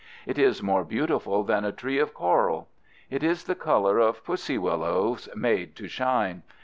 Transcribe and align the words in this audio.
It 0.25 0.39
is 0.39 0.63
more 0.63 0.83
beautiful 0.83 1.43
than 1.43 1.63
a 1.63 1.71
tree 1.71 1.99
of 1.99 2.11
coral. 2.15 2.69
It 3.11 3.21
is 3.23 3.43
the 3.43 3.53
color 3.53 3.99
of 3.99 4.23
pussy 4.25 4.57
willows 4.57 5.29
made 5.35 5.75
to 5.75 5.87
shine. 5.87 6.41